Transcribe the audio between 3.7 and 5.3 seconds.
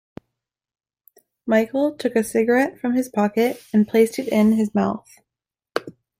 and placed it in his mouth.